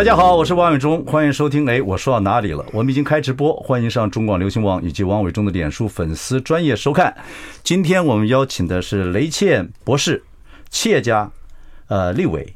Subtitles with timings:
[0.00, 1.68] 大家好，我是王伟忠，欢迎收听。
[1.68, 2.64] 哎，我说到哪里了？
[2.72, 7.14] 我们已经开直播，欢迎上中广流行网以及王伟忠的脸书粉丝专业收看。
[7.62, 10.24] 今天我们邀请的是雷倩博士、
[10.70, 11.30] 企业家、
[11.88, 12.54] 呃，立伟、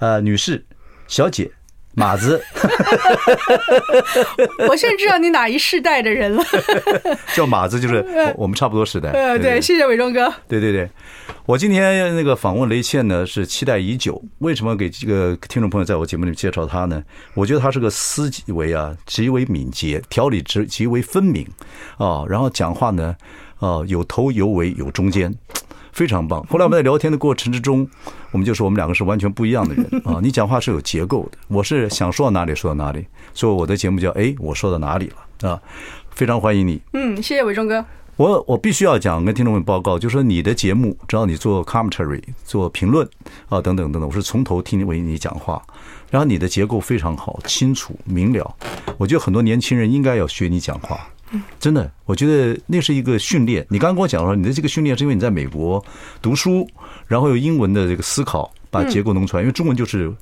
[0.00, 0.66] 呃，女士、
[1.06, 1.52] 小姐。
[1.98, 2.38] 马子，
[4.68, 6.44] 我现在知道你哪一世代的人了。
[7.34, 8.04] 叫马子就是
[8.36, 9.08] 我们差不多时代。
[9.12, 10.30] 呃，对，谢谢伟忠哥。
[10.46, 10.90] 对对对，
[11.46, 14.22] 我今天那个访问雷倩呢，是期待已久。
[14.40, 17.02] 为什么给这个听众朋友在我节目里面介绍她呢？
[17.32, 21.48] 我觉得她是个思维啊极为敏捷，条理之极为分明
[21.96, 23.16] 啊，然后讲话呢，
[23.58, 25.34] 啊有头有尾有中间。
[25.96, 26.44] 非常棒。
[26.46, 27.88] 后来我们在聊天的过程之中，
[28.30, 30.20] 我们就说我们两个是完全不一样的人 啊。
[30.22, 35.58] 你讲话是有结构的，我是想说到哪里说到哪里，所以我的节目叫哎，我说到哪里了啊？
[36.10, 36.82] 非常欢迎你。
[36.92, 37.82] 嗯，谢谢伟忠哥。
[38.18, 43.08] 我我必须要讲跟听众们报告，就是说你的节目，只要你做 commentary 做评论
[43.48, 45.62] 啊等等等等，我是从头听为你讲话，
[46.10, 48.54] 然后你的结构非常好，清楚明了。
[48.98, 51.08] 我觉得很多年轻人应该要学你讲话。
[51.58, 53.66] 真的，我觉得那是一个训练。
[53.68, 55.84] 你刚刚跟我讲说，你的这个训练是因为你在美国
[56.22, 56.66] 读书，
[57.06, 59.42] 然后有英文的这个思考，把结构弄出来。
[59.42, 60.12] 因为中文就是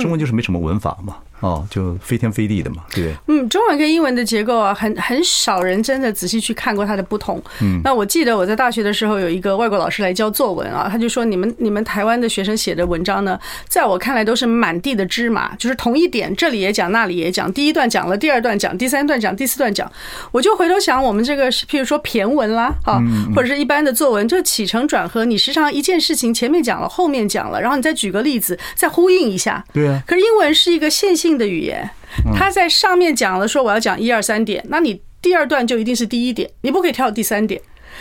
[0.00, 1.16] 中文就是没什么文法嘛。
[1.40, 3.16] 哦，就飞天飞地的嘛，对不对？
[3.28, 7.42] 嗯，中文跟英文的结构啊，很很少人真的仔细去看过它的不同。
[7.62, 13.38] 嗯，那我记得我在大学的时候有一个外国老师来教作文啊，他就说，你们你们台湾的学生写的文章呢，
[13.68, 19.90] 在我看来都是满地的芝麻，就是同一点，这里也讲，那里也讲，第一段讲了，第二段讲，第三段讲，第四段讲。
[20.32, 23.00] 我就回头想，我们这个譬如说骈文啦，啊，
[23.34, 29.64] 或者是一般的作文，就起承转合，你时常一件事情前面讲了，后面讲了，然后你再举个例子，再呼应一下。
[29.72, 30.02] 对啊。
[30.06, 31.88] 可是英文是一个线性的语言，
[32.34, 37.60] 他在上面讲了说我要讲一二三点，那你第二段就一定是第一点，你不可以跳到第三点。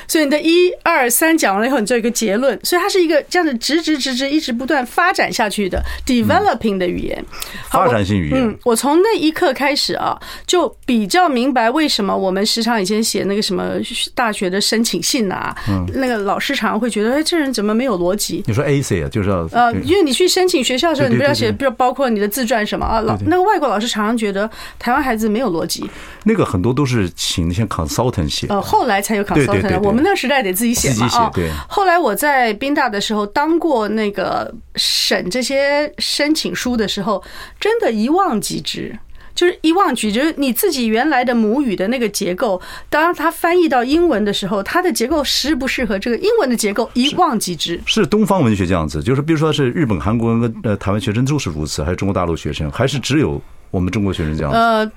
[0.09, 7.23] 所以你的一二三讲完了以后，你做一个结论，所以它是一个这样子直直直直一直不断发展下去的 developing 的语言，
[7.69, 8.41] 发展性语言。
[8.41, 13.75] 嗯，我从那一刻开始啊，就比较明白为什么我们时常以前写那个什么
[14.15, 15.55] 大学的申请信啊，
[15.93, 18.43] 那个老师常常会觉得，哎，这人怎么没有逻辑？
[18.47, 24.49] 你说 essay 啊，就是要呃，因为你去申请学校的时候，你不要写，比如包括你的自传什么啊，老那个外国老师常常觉得
[24.79, 25.87] 台湾孩子没有逻辑。
[26.23, 29.79] 那个很多都是请那些 consultant 写，呃，后来才有 consultant。
[29.81, 31.31] 我们那个时代得自己写嘛啊。
[31.67, 37.23] 后来我在宾大的时候当过那个审这些申请书的时候，
[37.59, 38.97] 真的一望即知，
[39.35, 47.79] 就是一望即知，就是你自己原来的母语的那个结构，当它翻译到英文的时候，它的结构适不适合这个英文的结构，一望即知。
[47.85, 54.57] 是东方文学这样子，就是比如说是日本、韩国跟呃台湾学生都是如此，还是中国大陆学生，还是只有我们中国学生这样子？
[54.57, 54.91] 呃。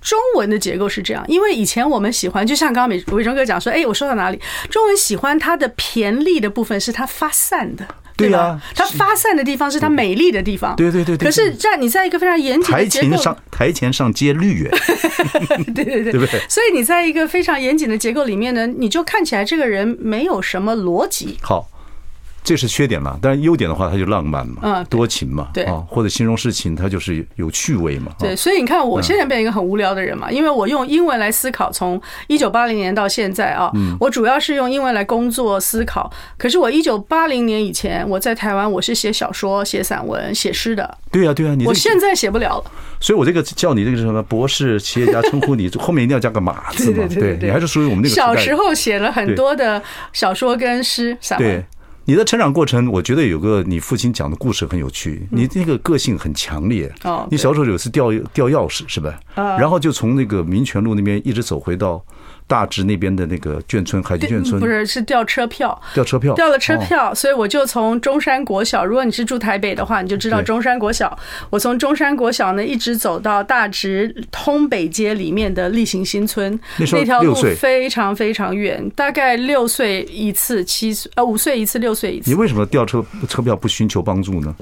[0.00, 4.40] 中文的结构是这样，因为以前我们喜欢，就像刚刚伟伟忠哥讲说，哎，我说到哪里？
[4.70, 8.60] 中文喜欢它的骈俪的部分是它发散的，对吧？
[8.74, 11.26] 它发散的地方是它美丽的地方，对对对对。
[11.26, 14.70] 可是，在你在一个非常严谨的台前上台前上接绿园，
[15.74, 16.40] 对对对，对不对？
[16.48, 21.38] 所以你在一个非常严谨的结构里面呢，你就看起来这个人没有什么逻辑。
[21.42, 21.68] 好。
[22.44, 23.16] 这是缺点嘛？
[23.22, 28.10] 但是优点的话，它就浪漫嘛，嗯，多情嘛，对啊，或者形容事情，它就是有趣味嘛。
[28.18, 33.70] 对，所以你看，我现在变成一个很无聊的人嘛，因为我用英文来思考，从一九八零年到现在啊，
[34.00, 36.10] 我主要是用英文来工作思考。
[36.36, 40.98] 可是我一九八零年以前，我在台湾，我是写小说、写散文、写诗的。
[41.10, 42.64] 对啊，对啊，你我现在写不了了。
[43.00, 47.06] 所以我这个叫你这个什么博士、企业家称呼你， 后面一定要加个马字嘛。
[47.08, 49.80] 对对对，你还是属于我们那个小时候写了很多的
[50.12, 51.64] 小说跟诗散文。
[52.04, 55.26] 你的成长过程，我觉得有个你父亲讲的故事很有趣。
[55.30, 56.92] 你那个个性很强烈。
[57.04, 59.18] 哦，你小时候有次掉掉钥匙是吧？
[59.34, 62.04] 啊，然后就从那个民权路那边一直走回到。
[62.52, 68.84] 大直那边的那个眷村，海军眷村，不是，是调车票，调车票，调了车票，所以我就从中山国小。
[68.84, 71.18] 如果你是住台北的话，你就知道中山国小。
[71.48, 82.28] 我从中山国小呢，一直走到大直通北街里面的例行新村，那条路非常非常远，大概六岁一次，七岁呃五岁一次，六岁一次。
[82.28, 84.54] 你为什么调车车票不寻求帮助呢？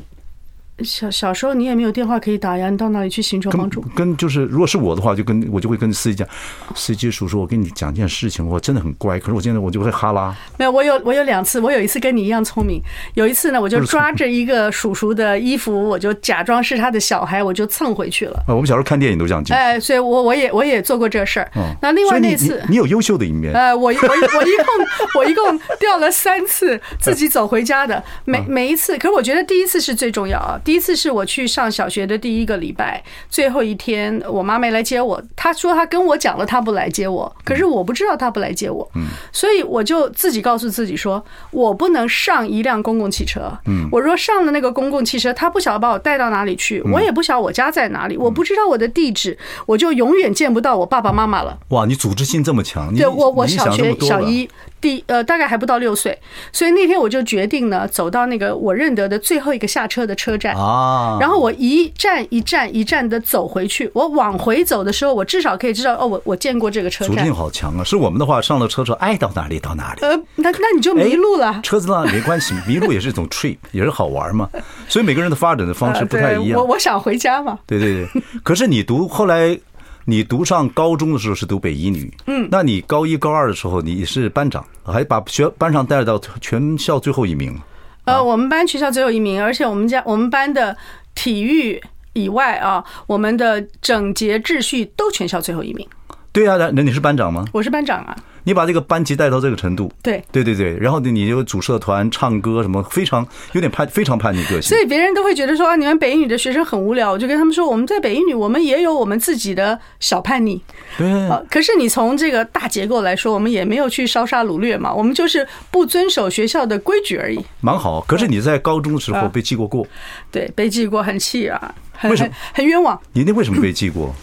[0.85, 3.81] 小小时候你也没有电话可以打呀，你到哪里去寻求帮助？
[3.95, 6.29] 跟就是，如果是我的话，就跟我就会跟司机讲，
[6.75, 10.35] 司机叔叔，我跟你讲件事情，我真的很乖，可是我现在我就会哈拉。
[10.59, 12.83] 没有，我有我有两次，我有一次跟你一样聪明，
[13.15, 18.43] 有一次呢，我就抓着一个叔叔的衣服，我就假装是他的小孩，我就蹭回去了。
[18.47, 19.43] 啊，我们小时候看电影都这样。
[19.51, 21.51] 哎，所以我我也我也做过这事儿。
[21.81, 23.53] 那另外那次你有优秀的一面。
[23.53, 31.51] 呃，我我我一共我一共掉了三次，自己走回家的，每每一次，可是我觉得第一次是最重要啊，第一次是我去。
[31.51, 35.21] 上小学的第一个礼拜，最后一天，我妈没来接我。
[35.35, 38.89] 她说她跟我讲了，她不来接我，可是我不知道她不来接我。
[38.95, 43.51] 嗯，所以我就自己告诉自己说，我不能上一辆公共汽车。
[43.67, 49.37] 嗯，我若上了那个公共汽车，他不晓得把我带到哪里去，我也不晓得我家在哪里，我不知道我的地址，
[49.67, 51.59] 我就永远见不到我爸爸妈妈了。
[51.71, 52.95] 哇，你组织性这么强！
[52.95, 54.49] 对我，我小学小一。
[54.81, 56.19] 第呃，大概还不到六岁，
[56.53, 63.91] 所以那天我就决定呢，走到那个我认得的最后一个下车的车站啊，然后我一站一站一站的走回去。
[63.95, 67.15] 我往回走的时候，我至少可以知道哦，我我见过这个车站。
[67.15, 67.85] 组织性好强啊！
[67.85, 70.01] 是我们的话，上了车说，爱，到哪里到哪里。
[70.03, 71.61] 呃，那那你就迷路了。
[71.63, 74.49] 车子呢没关系，迷路也是一种 trip，也是好玩嘛。
[74.89, 76.59] 所以每个人的发展的方式不太一样。
[76.59, 77.59] 我我想回家嘛。
[77.67, 79.59] 对对对，可是你读后来。
[80.05, 87.57] 你读上高中的时候是读北一女，嗯，那你高一高二的时候你是班长，还把学班上带到全校最后一名。
[88.05, 90.77] 呃，我们班全校最后一名，而且我们家我们班的
[91.15, 91.81] 体育
[92.15, 95.87] 以外啊，我们的整洁秩序都全校最后一名。
[96.33, 97.45] 对啊，那你是班长吗？
[97.53, 98.17] 我是班长啊。
[98.45, 104.63] 你把这个班级带到这个程度，对对对对，然后你就组社团、唱歌什么，非常有点叛，非常叛逆个性。
[104.63, 107.13] 所以别人都会觉得说啊，你们北一女的学生很无聊。
[107.13, 110.61] 我就跟他们说，我们在北一女，我们也有我们自己的小叛逆。
[110.97, 111.07] 对。
[111.51, 117.39] 可是你从这个大结构来说，我们也没有去烧杀掳掠嘛，我们就是不遵守学校的规矩而已。
[117.61, 118.01] 蛮好。
[118.03, 119.87] 可是你在高中的时候被记过过？
[120.31, 121.75] 对，被记过，很气啊。
[122.05, 122.33] 为什么？
[122.55, 122.99] 很冤枉。
[123.13, 124.15] 你那为什么被记过？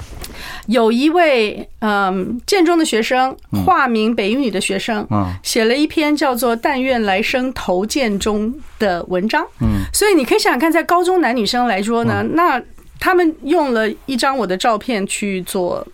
[0.68, 3.36] 有一位嗯建中的学生，
[3.66, 5.08] 化名北一女的学生，
[5.42, 9.46] 写了一篇叫做《但愿来生投建中》的文章。
[9.62, 12.62] 嗯，所以你可以想想看，在高中男女生来说呢，那
[13.00, 15.86] 他们用了一张我的照片去做，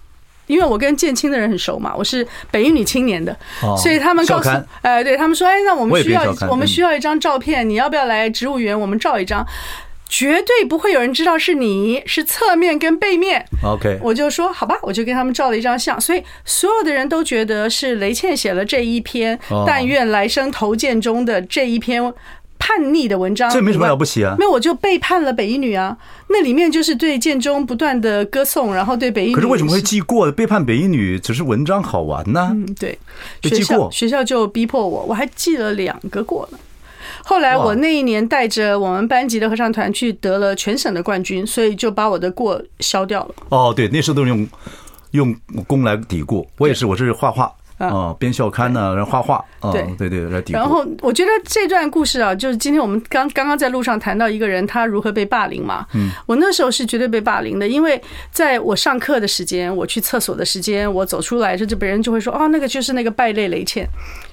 [0.48, 3.36] 因为我跟建青的人很熟嘛，我是北一女青年的，
[3.78, 4.50] 所以他们告诉，
[4.82, 8.78] 哎，对他们说，哎，那我们需要我们需要一张照片，你要不要来植物园？
[8.80, 9.46] 我们照一张。
[10.08, 13.46] 绝对不会有人知道是你，是侧面跟背面。
[13.64, 22.14] OK，我就说好吧，我就跟他们照了一张相，所以所有的人都觉得是雷倩写了这一篇“但愿来生投剑中”的这一篇
[22.60, 23.50] 叛逆的文章。
[23.50, 24.36] 这没什么了不起啊！
[24.38, 25.98] 没有，我就背叛了北一女啊。
[26.30, 29.36] 那里面就是对剑中不断的歌颂，然后对北一女。
[29.36, 30.32] 可是为什么会记过？
[30.32, 32.50] 背叛北一女只是文章好玩呢？
[32.54, 32.98] 嗯，对，
[33.42, 36.58] 学校学校就逼迫我，我还记了两个过呢。
[37.26, 43.36] 后来我那一年带着我们班级的合唱团去得了全省的冠军，所以就把我的过消掉了。
[43.50, 44.48] 哦，对，那时候都是用
[45.12, 45.36] 用
[45.66, 46.46] 功来抵过。
[46.58, 47.52] 我也是，我是画画。
[47.78, 55.86] 啊，编校刊呢，然后画画，对对对，然后我觉得这段故事啊，就是今天我们刚刚刚在路上谈到一个人他如何被霸凌嘛。
[55.94, 63.88] 嗯，我那时候是绝对被霸凌的，因为在我上课的时间，我去厕所的时间，我走出来，这这别人就会说，哦，那个就是那个败类雷倩。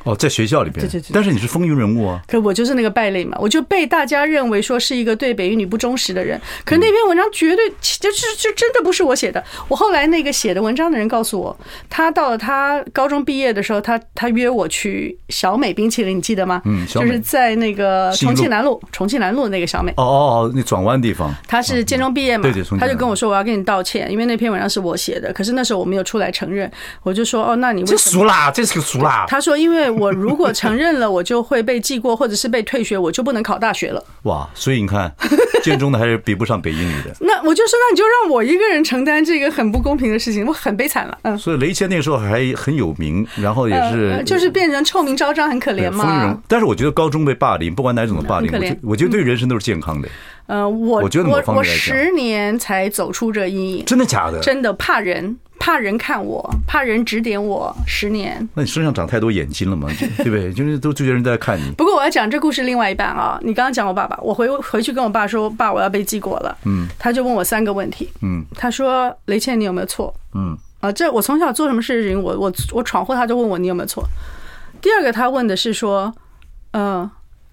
[0.04, 1.10] 哦，在学校里边，对对对。
[1.12, 2.20] 但是你是风云人物啊。
[2.26, 6.40] 可我就是那个败类嘛，我就被大家认为说是一个对北语女不忠实的人。
[6.64, 9.42] 可那篇文章绝对就是就真的不是我写的。
[9.68, 11.56] 我后来那个写的文章的人告诉我，
[11.88, 16.60] 他到了他高中毕业的时候，他他约我去小美冰淇淋，你记得吗？
[16.64, 19.92] 嗯，就是在那个重庆南路，重庆南路那个小美。
[19.92, 21.32] 哦哦哦，那转弯地方。
[21.46, 22.42] 他是建中毕业嘛？
[22.42, 22.64] 对对。
[22.76, 25.32] 他就跟我说，我要跟你道歉，因为那篇文章是我写的。
[25.32, 26.68] 可是那时候我没有出来承认，
[27.04, 27.98] 我就说哦，那你为什么？
[27.98, 29.26] 这俗啦，这是个俗啦。
[29.30, 34.04] 他说，因为我如果承认了，我就会被记过，或者是被退学，我就不能考大学了。
[34.24, 35.14] 哇，所以你看，
[35.62, 37.14] 建中的还是比不上北英语的。
[37.20, 41.16] 那我就说，那你就让我一个人承担这个很不公平的事情，我很悲惨了。
[41.22, 41.38] 嗯。
[41.38, 44.22] 所以雷谦那个时候还很有名，然后也是。
[44.24, 46.38] 就是变成臭名昭彰，很可怜嘛。
[46.46, 50.08] 但是我觉得高中被霸凌，不管哪种的霸凌，我觉我觉得对人生都是健康的。
[50.46, 53.84] 呃，我我觉得我我十年才走出这阴影。
[53.84, 54.40] 真的假的？
[54.40, 57.72] 真的怕人，怕人看我，怕人指点我。
[57.86, 58.48] 十年。
[58.54, 59.88] 那你身上长太多眼睛了吗？
[60.18, 60.52] 对不对？
[60.52, 61.70] 就是都觉得人在看你。
[61.76, 63.38] 不过我要讲这故事另外一半啊。
[63.42, 66.58] 你刚刚讲我爸爸，我回回去跟我爸说，爸，我要被记过了。
[66.64, 66.88] 嗯。
[66.98, 68.10] 他就问我三个问题。
[68.22, 68.44] 嗯。
[68.56, 70.58] 他说：“雷倩，你有没有错？”嗯。
[70.80, 74.04] 啊，这我从小做什么事情，我我我闯祸，他就问我你有没有错。
[74.80, 76.14] 第二个，他问的是说，
[76.72, 77.10] 嗯，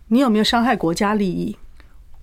[0.08, 1.58] 你有没有伤害国家利益？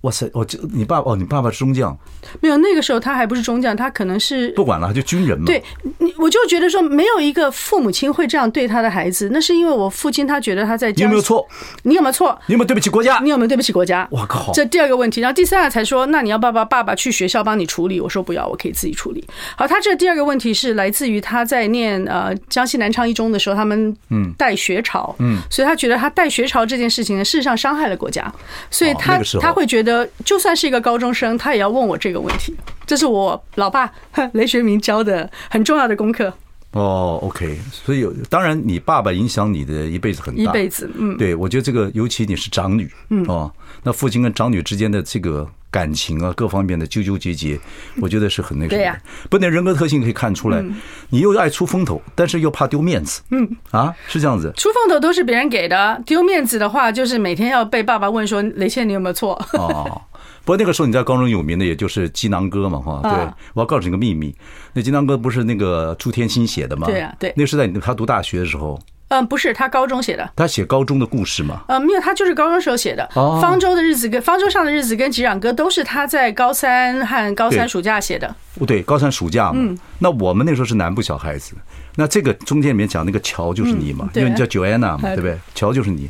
[0.05, 0.29] 哇塞！
[0.33, 1.97] 我就你爸哦，你爸爸是中将，
[2.39, 5.45] 没有那个时候他还不是中将，他可能是不管了，就军人嘛。
[5.45, 5.63] 对，
[5.97, 10.91] 你我就觉得说，没有一个父母亲会这样对他的孩子，那是因为我父亲他觉得他在。
[10.91, 11.45] 你有没有错？
[11.83, 12.39] 你有没有错？
[12.45, 13.19] 你有没有对不起国家？
[13.23, 14.07] 你有没有对不起国家？
[14.11, 14.51] 我靠！
[14.53, 17.99] 这第二个问题，然后第三个才说，那你要爸爸爸爸去学校帮你处理？
[17.99, 19.25] 我说不要，我可以自己处理。
[19.57, 28.31] 好，他这第二个问题是来自于他在念呃江西南昌一中的时候，他们嗯带学潮，嗯，所以他觉得他带学潮这件事情呢，事实上伤害了国家，
[28.69, 30.85] 所以他他会觉得就算是一个。
[30.85, 33.91] 高中生，他也要问我这个问题，这是我老爸
[34.33, 36.31] 雷学明教的很重要的功课。
[36.73, 47.59] 哦，OK，所以当然你爸爸影响你的一辈子很大，一辈子，嗯，对，我觉得这个尤其你是长女，嗯，哦，那父亲跟长女之间的这个感情啊，各方面的纠纠结结，
[48.01, 48.97] 我觉得是很那个，对呀，
[49.29, 50.63] 不，那人格特性可以看出来，
[51.09, 59.33] 你又爱出风头，但是又怕丢面子，嗯，啊，是这样子，出风头都是别人给的，丢面子的话，就是每天要被爸爸问说雷倩你有没有错？
[59.51, 60.01] 哦。
[60.45, 63.11] 不过那个时候你在高中有名的也就是鸡囊哥嘛，哈，对，
[63.53, 64.33] 我要告诉你个秘密，
[64.73, 66.87] 那鸡囊哥不是那个朱天心写的吗？
[66.87, 68.79] 对啊，对，那是在他读大学的时候。
[69.15, 70.29] 嗯，不是，他高中写的。
[70.35, 71.61] 他写高中的故事吗？
[71.67, 73.07] 嗯，没有，他就是高中时候写的。
[73.13, 78.35] 方舟的日子跟方舟上的日子跟吉壤歌都是他在高三和高三暑假写的。
[78.55, 79.53] 不对，高三暑假嘛。
[79.55, 79.77] 嗯。
[79.99, 81.53] 那我们那时候是南部小孩子，
[81.95, 85.37] 那这个中间里面讲那个乔就是你嘛，因为你叫 Joanna 嘛，对不对？
[85.53, 86.09] 乔就是你。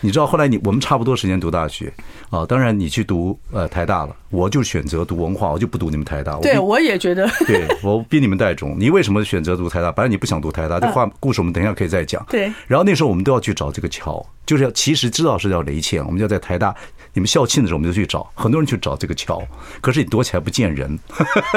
[0.00, 1.92] 你知道后来你我们差不多时间读大学
[2.30, 6.36] 啊，当然你去读呃台大了，我就选择读文化，我就不读你们台大。
[6.40, 7.28] 对，我也觉得。
[7.46, 8.76] 对，我比你们带种。
[8.78, 9.90] 你为什么选择读台大？
[9.90, 12.24] 本来你不想读台大，这话故事我们等一下可以再讲。
[12.28, 12.52] 对。
[12.66, 16.74] 然后那时候我们都要去找这个桥，就是要其实知道是叫雷倩，我们就要在台大
[17.14, 19.42] 你们校庆的时候我们就去找，很多人去找这个桥，
[19.80, 20.96] 可是你躲起来不见人。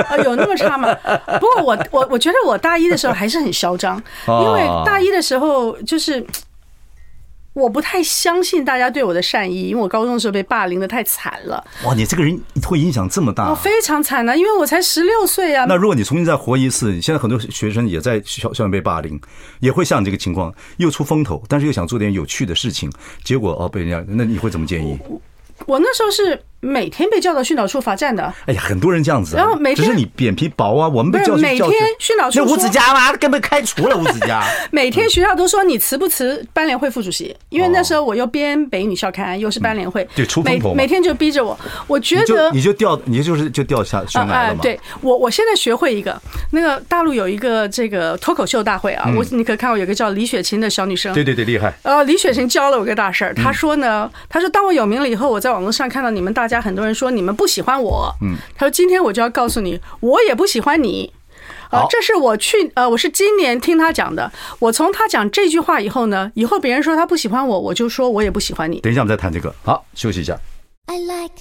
[0.09, 0.91] 啊， 有那么差吗？
[1.39, 6.25] 不过我我我觉得我大一的时候还是很嚣张，因为大一的时候就是。
[7.53, 11.63] 我不太相信大家对我的善意，因为我高中的时候被霸凌的太惨了。
[11.83, 13.49] 哇，你这个人会影响这么大？
[13.49, 15.65] 我非常惨啊，因为我才十六岁啊。
[15.67, 19.19] 那如果你重新再活一次，现在很多学生也在校校园被霸凌，
[19.59, 22.89] 也会像你这个情况，又出风头，但是又想做点有趣的事情，
[23.23, 24.97] 结果哦被人家，那你会怎么建议？
[25.09, 25.21] 我，
[25.65, 26.41] 我那时候是。
[26.61, 29.35] 每天被叫到训导处罚站的，哎呀，很多人这样子。
[29.35, 31.41] 然后每天，只是你脸皮薄啊，我们被叫去。
[31.41, 34.43] 每天训导处说，那吴子嘉嘛，根本开除了吴子嘉。
[34.71, 37.35] 每天学校都说你辞不辞班联会副主席？
[37.49, 40.73] 因为那时候我又编北女校刊，又是班联会，对，出风头。
[40.73, 44.59] 每天就逼着我，我觉得你就掉，你就是就掉下悬崖了嘛。
[44.61, 51.73] 对我，我现在学会一个，那个大陆有一个这个脱口秀大会啊，我你可看过有个叫李雪琴的小女生，对对对，厉害。
[51.81, 57.31] 呃，李雪琴教了我个大事儿，她说呢，她说当我有名了以后，我在网络上看到你们大家很多人说你们。
[57.31, 61.11] 不喜欢我，嗯，他说今天我就要告诉你，我也不喜欢你，
[61.71, 64.31] 啊，这是我去呃，我是今年听他讲的。
[64.59, 68.79] 我从他讲这句话以后呢，以后别人说他不喜欢我，我就说我也不喜欢你。
[68.81, 70.37] 等一下我们再谈这个，好，休息一下。
[70.85, 71.31] I like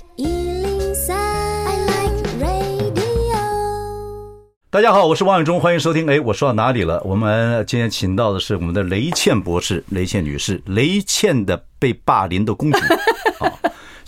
[4.71, 6.09] 大家好，我是王永忠，欢迎收听。
[6.09, 7.03] 哎，我说到哪里了？
[7.05, 12.79] 我们今天请到的是我们的雷倩博士，雷倩女士，雷倩的被霸凌的公主。
[13.39, 13.59] 好。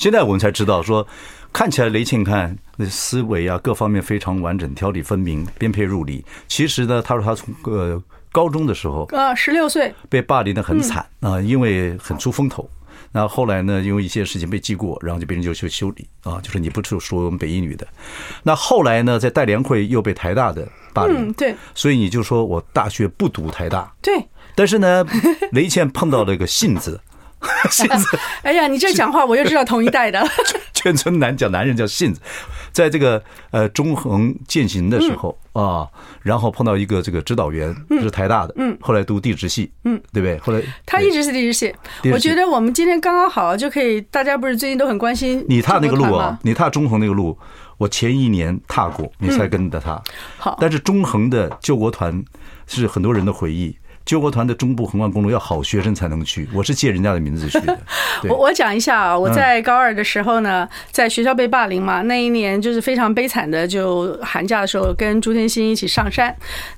[0.02, 1.06] 现在我们才知道，说
[1.52, 6.24] 看起来雷倩看那思维啊，各方面非常完整，条理分明，编配入理。
[6.48, 12.68] 其实呢，他说他从呃高中的时候啊，十六岁被霸凌的很惨啊，因为很出风头。
[13.12, 17.86] 那后来呢，因为一些事情被记过，然后就被人就去修理啊，就是你不是说我们北一女的。
[18.42, 24.12] 那后来呢，在代联会又被台大的霸凌，对，所以你就说我大学不读台大，对。
[24.56, 25.06] 但是呢，
[25.52, 27.00] 雷倩碰到了一个性子。
[27.70, 30.22] 信子， 哎呀，你这讲话我又知道同一代的。
[30.74, 32.20] 全村男讲男人叫杏子，
[32.72, 33.22] 在这个
[33.52, 35.86] 呃中横践行的时候啊，
[36.22, 40.38] 然后碰到一个这个指导员，是台大的，嗯，后来读地质系，嗯，对不对？
[40.38, 41.72] 后来他一直是地质系。
[42.12, 46.36] 我觉得我们今天刚刚好就可以，大家不是最近都很关心你踏那个路啊？
[46.42, 47.38] 你踏中横那个路，
[47.78, 50.02] 我前一年踏过，你才跟着他。
[50.36, 52.24] 好，但是中横的救国团
[52.66, 53.76] 是很多人的回忆。
[54.04, 57.78] 救国团的中部横贯公路要好学生才能去，我是借人家的名字去的。
[58.28, 66.34] 我我讲一下啊，我在高二的时候呢，在学校被霸凌嘛，那一年就是非常悲惨的，就寒假的时候跟朱天心一起上山。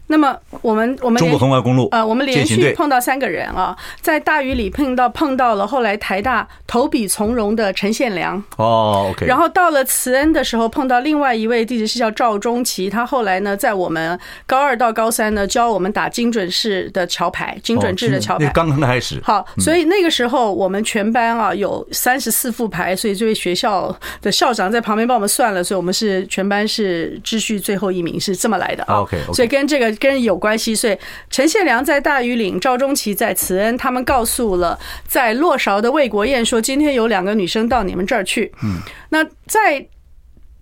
[0.07, 8.37] 那么我们我们中国横贯公路呃，我们连续碰到三个人啊，在大雨里碰到碰到了后来台大投笔从戎的陈宪良。
[8.59, 18.51] 哦，OK，然后到了慈恩的时候碰到另外一位地质系叫赵中奇，他后来呢在我们高二到高三呢教我们打精准式的桥牌，精准制的桥牌。
[18.53, 19.19] 刚刚开始。
[19.25, 29.94] 好，所以那个时候我们全班啊有三十四副牌，所以这位学校的校长在旁边帮我们算了，所以我们是全班是秩序最后一名，是这么来的啊，OK，所以跟这个。
[29.95, 30.97] 跟人有关系，所以
[31.31, 38.53] 陈宪良在大余岭，赵中奇在慈恩，他们告诉了在洛韶的魏国燕说，今天有两个女生到你们这儿去。
[38.63, 38.79] 嗯，
[39.11, 39.87] 那在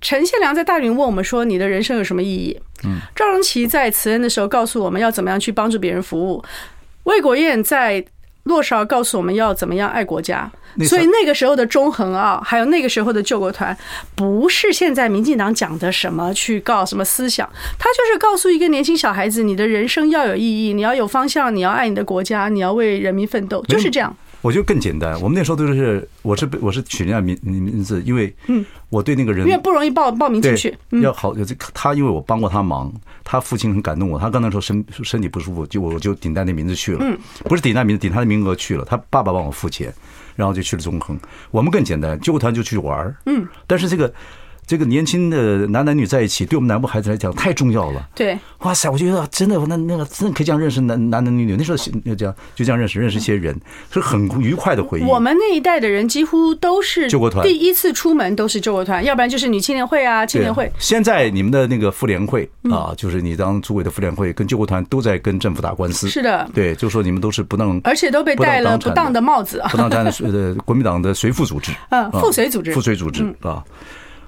[0.01, 2.61] 陈宪良在大禹岭问我们说，你的人生有什么意义？
[2.85, 6.45] 嗯，赵中奇在慈恩的时候告诉我们要怎么样去帮助别人服务，
[7.05, 8.05] 魏国燕在。
[8.45, 10.51] 洛少告诉我们要怎么样爱国家，
[10.89, 13.77] 所以那个时候的中横啊，还有那个时候的救国团，
[14.17, 24.15] 不是现在民进党讲的什么去告什么思想，他就是告诉一个年轻小孩子，你的人生要有意义，你要有方向，你要爱你的国家，你要为人民奋斗，就是这样。
[24.43, 25.19] 我觉得更简单。
[25.23, 32.93] 我们那时候都是，我是我是取人家名名字，因为嗯，我对那个人因为不容易报报名进去，要好有这他，因为我帮过他忙，
[33.25, 34.19] 他父亲很感动我。
[34.19, 38.85] 他刚才说身身体不舒服，就我就顶他那名字去了，嗯，不是顶戴名字，顶他的名额去了。
[38.85, 39.95] 他爸爸帮我付钱，
[40.37, 41.19] 然后就去了中横。
[41.51, 44.13] 我们更简单，救国团就去玩，嗯，但是这个。
[44.73, 48.09] 这个年轻的男男女在一起，对我们南部孩子来讲太重要了。
[48.15, 51.57] 对，哇塞，我觉得真的，那那个真的可以这样认识男男男女女。
[51.59, 53.55] 那时候就这样就这样认识认识一些人，
[53.91, 55.05] 是很愉快的回忆。
[55.05, 60.73] 我们那一代的人几乎都是救国团，第一次出门都是救国团，要不然就是女青年会啊，青年会。
[60.79, 66.09] 现在你们的那个妇联会啊，就是你当主委的妇联会跟救国团都在跟政府打官司。
[66.09, 73.63] 是的，对，就说你们都是不能，而且都被戴了不当的帽子啊，不当的呃国民党的随附组织，嗯，附随组织，附随组织啊。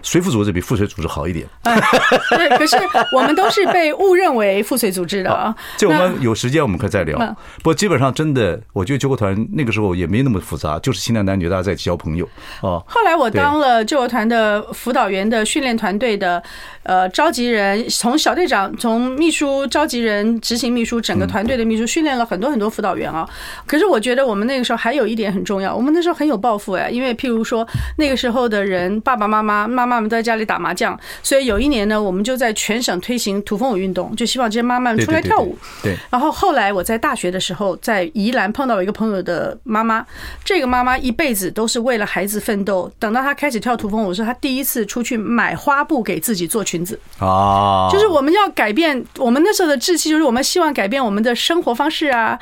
[0.04, 2.76] 随附组织比附随组织好一点，对，可是
[3.10, 5.52] 我们都是被误认为附随组织的啊。
[5.78, 7.18] 这我们有时间我们可以再聊。
[7.56, 12.28] 不过基本上真的，我觉得救国团那个时候也没那么复杂，就是青年男女大家在一起交朋友
[12.60, 12.78] 啊。
[12.86, 16.42] 后来我当了救国团的辅导员的训练团队的
[16.82, 23.26] 呃召集人，从小队长、从秘书、召集人、执行秘书，整个团队的秘书，训练了很多很多辅导员啊。
[23.66, 29.93] 可是我觉得我们那个时候还有一点很重要，我们那时候很有抱负哎，因为譬如说那个时候的人，爸爸妈妈妈妈。
[29.94, 35.56] 妈妈们在家里打麻将，所以有一年呢，我们就在全省推行土风舞运动，就希望这些妈妈们出来跳舞。
[35.82, 35.96] 对。
[36.10, 40.04] 然后后来我在大学的时候，在宜兰碰到一个朋友的妈妈，
[40.44, 42.90] 这个妈妈一辈子都是为了孩子奋斗。
[42.98, 46.98] 等到她开始跳土风舞的时候，她第一次出去买花布给自己做裙子。
[47.20, 47.88] 哦。
[47.92, 52.36] 就是我们要改变我们那时候的志气，就是我们希望改变我们的生活方式啊，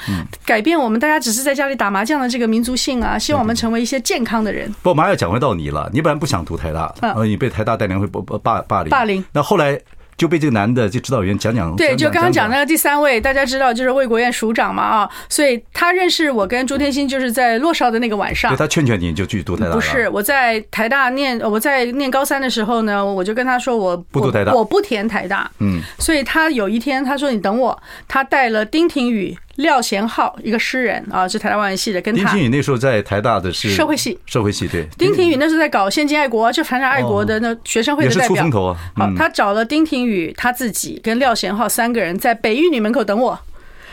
[0.47, 4.73] 改变我们大家只是在家里打麻将的这个民族性啊，希望我们成为一些健康的人。
[4.83, 9.25] 不，马上要讲回到你了，你本来不想读台大，嗯，你被台大带领会霸霸霸凌，霸凌。
[9.33, 9.77] 那后来
[10.17, 11.75] 就被这个男的就指导员讲讲。
[11.75, 18.53] 对，就刚刚讲那个第三位，大家知道就是魏国院署长嘛啊，所以他认识我跟朱天心就是在洛少的那个晚上。
[18.53, 19.73] 对，他劝劝你就去读台大。
[19.73, 25.51] 不是，我在台大念，我在念高三的时候呢，我就跟他说我不读台大，我不填台大。
[25.59, 29.37] 嗯，所以他有一天他说你等我，他带了丁廷宇。
[29.57, 32.31] 廖贤浩，一个诗人啊，是台大外文系的，跟他。
[32.31, 34.87] 丁廷宇那时候在台大的是社会系，社会系对。
[34.97, 38.23] 丁廷宇那时候在搞先进爱国，就反正爱国的那学生会的代表。
[38.23, 38.77] 也是出风头啊。
[38.97, 43.39] 好，他找了丁廷宇，他自己跟廖贤浩三个人在北一女门口等我。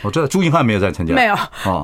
[0.02, 1.36] 我知道朱云汉没有在参加，没有。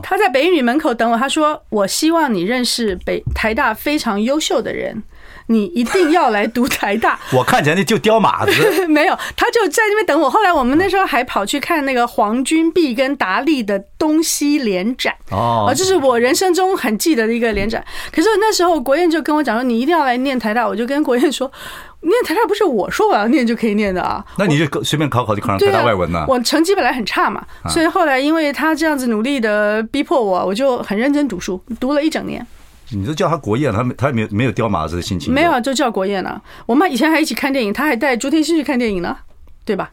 [0.03, 5.03] 他在北一女门口等我，他说：“我希望你认识北台大非常优秀的人。”
[5.49, 7.19] 你一定要来读台大。
[7.33, 8.53] 我看起来那就雕马子。
[8.89, 10.29] 没有，他就在那边等我。
[10.29, 15.15] 后来我们那时候还跑去看那个黄君璧跟达利的东西联展。
[15.31, 17.85] 哦，这是我人生中很记得的一个联展。
[18.13, 20.67] 可是那时候国彦就跟我讲说，你一定要来念台大。
[20.67, 21.51] 我就跟国彦说，
[22.01, 24.25] 念台大不是我说我要念就可以念的啊。
[24.39, 26.25] 那你就随便考考就考上台大外文了。
[26.29, 32.45] 我成绩本来很差嘛，所以后来因为他这样子努力的逼迫我，我就很认真读书，读了一整年。
[32.91, 35.33] 你都叫他国宴，他没他也没有没有刁马子的心情。
[35.33, 36.41] 没有，就叫国宴了。
[36.67, 39.17] 我们以前还一起看电影，他还带朱天心去看电影呢，
[39.65, 39.91] 对吧？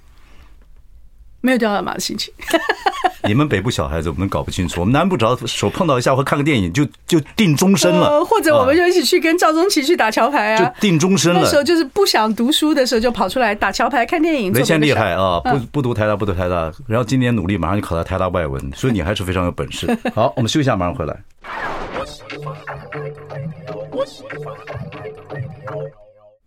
[1.41, 2.33] 没有刁马的心情。
[3.27, 8.23] 你们北部小孩子我们搞不清楚，我们南部只要手碰到一下或看个电影就就定终身了。
[8.23, 11.41] 或者我们就一起去跟赵宗奇去打桥牌啊，就定终身了。
[11.41, 14.53] 那时候就是不想读书的时候，就跑出来打桥牌、看电影。
[14.53, 15.39] 雷先厉害啊！
[15.39, 19.87] 不不读台大，不读台大，然后今年努力，马上就考到台大外文，所以你还是非常有本事。
[20.13, 21.17] 好，我们休息一下，马上回来。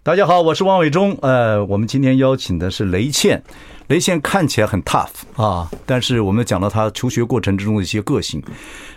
[0.02, 1.16] 大家好，我是王伟忠。
[1.22, 3.42] 呃，我们今天邀请的是雷倩。
[3.88, 8.42] 雷倩看起来很 tough 啊，但是我们讲到他求学过程之中的一些个性，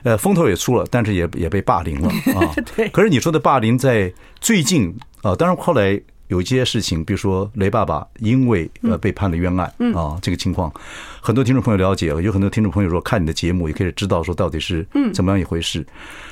[0.03, 2.53] 呃，风头也出了，但是也也被霸凌了 啊。
[2.75, 2.89] 对。
[2.89, 5.99] 可是你说的霸凌在最近啊，当然后来。
[6.29, 10.71] 有一些事情，比如说雷爸爸因为呃被判了冤案啊，这个情况，
[11.19, 15.83] 很多听众朋友了解，有很多听众朋友说看你的节目也可以知道说到底是怎么样一回事。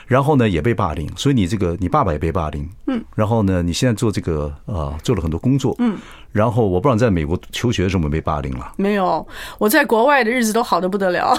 [0.08, 5.98] 然后呢，也被霸凌，所以你这个你爸爸也被霸凌，嗯，然后呢，你现在做这个啊，做了很多工作，嗯，
[6.32, 8.72] 然后我不知道你在美国求学的时候有没有被霸凌了？
[8.78, 11.38] 没有，我在国外的日子都好的不得了。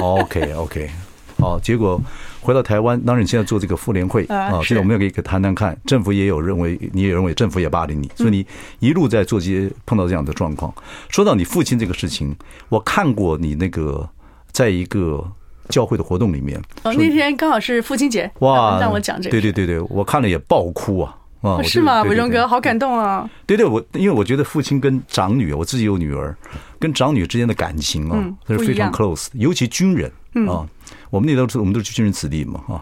[0.00, 0.90] OK OK，
[1.38, 2.00] 好，结果
[2.40, 5.78] 回到台湾，当然你现在做这个妇联会啊，现在我们要给一个谈谈看。
[5.84, 8.46] 政府也有认为，你也认为政府也霸凌你，所以你
[8.78, 10.72] 一路在做这些碰到这样的状况。
[11.10, 12.34] 说到你父亲这个事情，
[12.70, 14.08] 我看过你那个
[14.50, 15.22] 在一个
[15.68, 21.14] 教会的活动里面，哦，那天刚好是父亲节，哇，让我讲这个，对对对对，我看了也爆哭啊。
[21.40, 22.02] 啊，是吗？
[22.02, 23.30] 伟忠哥，好感动啊！
[23.46, 26.36] 对对，我因为我觉得父亲跟长女，我自己有女儿，
[26.80, 30.10] 跟长女之间的感情啊，都是非常 close，尤其军人
[30.46, 30.66] 啊，
[31.10, 32.80] 我们那都是我们都是军人子弟嘛，哈。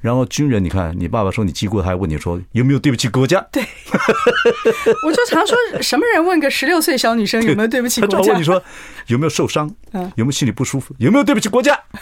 [0.00, 3.40] 然后军人，你看你爸爸说你记过，他还问你说有没有对不起国家？
[3.52, 3.62] 对，
[5.04, 8.18] 我就常说什么人问个十六岁小女生有没有对不起国家？
[8.18, 8.62] 他问你说
[9.08, 9.70] 有没有受伤？
[10.16, 10.94] 有没有心里不舒服？
[10.98, 11.78] 有没有对不起国家？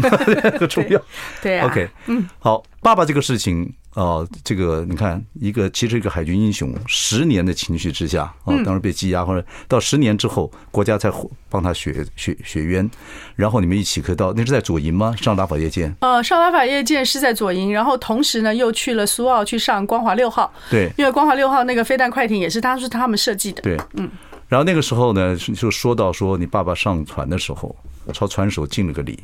[0.59, 1.01] 很重要。
[1.43, 3.73] 对，OK，嗯，好，爸爸这个事情。
[3.95, 11.13] 哦，这个你看，一个其实一个海军英雄，十年的情绪之下啊，当时被羁押，或者到十年之后，国家才
[11.49, 12.91] 帮他雪雪雪冤，
[13.37, 15.15] 然后你们一起可到那是在左营吗？
[15.17, 15.95] 上达法业舰？
[16.01, 20.53] 呃，上达法业舰是在左营，然后同时呢又去了苏澳去上光华六号。
[20.69, 23.63] 对，因为光华六号那个飞弹快艇也是当时他们设计的。
[23.63, 24.11] 对，嗯。
[24.49, 27.75] 然后那个时候呢，就说到说你爸爸上船的时候，
[28.13, 29.19] 朝船首敬了个礼。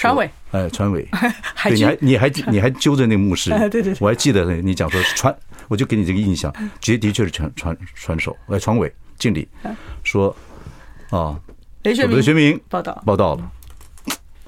[0.00, 1.06] 船尾，哎，船尾，
[1.62, 5.34] 对，你还你还你还揪着那个牧师， 对对，我还记得你讲说船，
[5.68, 9.46] 我就给你这个印象，的的确是船船船首，哎，船尾敬礼，
[10.02, 10.34] 说
[11.10, 11.38] 啊，
[11.82, 13.02] 雷学雷学明报道。
[13.04, 13.50] 报道了，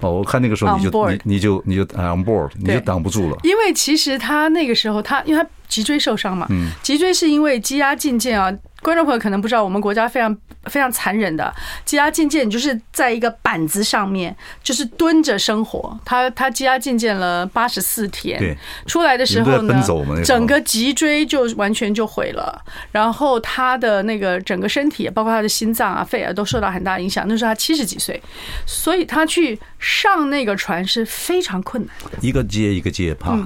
[0.00, 8.50] 哦，我看那个时候你就你你就你就 on board，你就挡不住了，因为其实他那个时候他因为他脊椎受伤嘛，嗯，脊椎是因为积压进腱啊。
[8.80, 11.52] 观众朋友可能不知道，我们国家非常非常残忍的。
[11.86, 15.98] 羁押进舰，就是在一个板子上面，就是蹲着生活。
[16.04, 19.82] 他他羁押进舰了八十四天，对，出来的时候呢，
[20.24, 27.24] 整个脊椎就完全就毁了，然后他的那个整个身体，包括他的心脏啊、肺啊，都受到很大影响。
[27.28, 28.20] 那时候他七十几岁，
[28.66, 33.36] 所以他去上那个船是非常困难的，一个接一个接爬，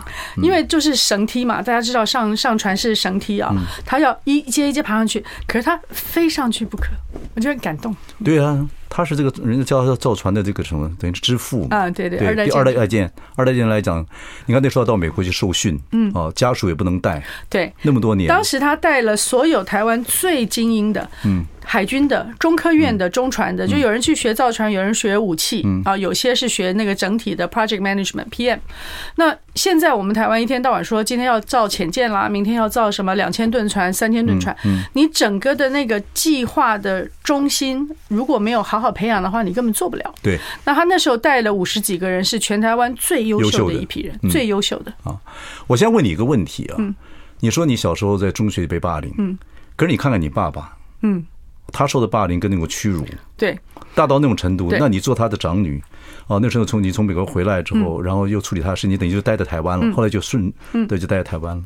[0.43, 3.53] 因为就是绳梯嘛，大家知道上上船是绳梯啊，
[3.85, 5.25] 他要一阶一阶爬上去。
[5.47, 6.89] 可是他非上去不可，
[7.35, 7.95] 我就很感动。
[8.25, 11.89] 对啊，他是这个人家叫他造船的这个什么，等于是之父啊。
[11.91, 14.05] 对对，对，第二代爱舰，二代舰来讲，
[14.47, 21.45] 你看那时候到美国去受训，嗯，哦，家属也不能带，对，那么多年，当时他带了所有台湾最精英的，嗯。
[21.69, 28.61] 海军的、中科院的、中船的，就有人去学造船，有人学武器啊，有些是学那个整体的 project management PM。
[29.17, 34.57] 那现在我们台湾一天到晚说今天要造潜舰啦，明天要造什么两千吨船、三千吨船，
[34.93, 40.15] 你整个的那个计划的中心如果没有好好培养的话，你根本做不了。
[40.23, 40.39] 对。
[40.65, 44.93] 那他那时候带了五十几个人，是全台湾最优秀的一批人，最优秀的。
[45.05, 45.17] 啊，
[45.67, 46.77] 我先问你一个问题啊，
[47.41, 49.39] 你说你小时候在中学被霸凌，嗯，
[49.77, 51.25] 可是你看看你爸爸，嗯。
[51.73, 53.05] 他受的霸凌跟那种屈辱，
[53.37, 53.59] 对，
[53.93, 54.69] 大到那种程度。
[54.79, 55.83] 那你做他的长女，
[56.27, 59.95] 哦，那时候从你从美国回来之后，然后又处理他的事，你等于就待在台湾了。
[59.95, 60.53] 后来就顺，
[60.89, 61.63] 对，就待在台湾了。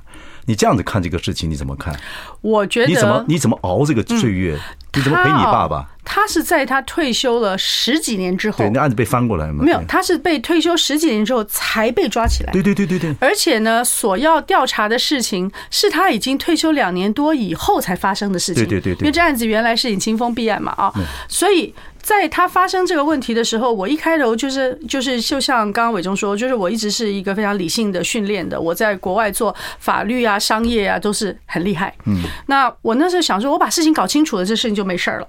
[0.46, 1.94] 你这样子看这个事情，你怎么看？
[2.40, 4.59] 我觉得你怎么你怎么熬这个岁月？
[4.94, 5.88] 你怎么陪你爸爸？
[6.05, 9.62] 他是在他退休了十几年之后，对，那案子被翻过来吗？
[9.64, 12.53] 没有，他是被退休十几年之后才被抓起来。
[12.53, 13.14] 对对对对对。
[13.20, 18.64] 而且呢，所要调查的事情是他已经退休两年多以后才发生的事情。
[18.64, 19.01] 对对对对。
[19.01, 20.92] 因为这案子原来是尹清风弊案嘛啊，
[21.29, 21.73] 所以。
[22.02, 28.60] 在他发生这个问题的时候，我一开头就是就是就像刚刚伟忠说，就是我一直是一个非常理性的训练的。
[28.60, 31.94] 我在国外做法律啊、商业啊都是很厉害。
[32.06, 35.28] 嗯，那我那时候想说，我把事情搞清楚了，这事情就没事儿了。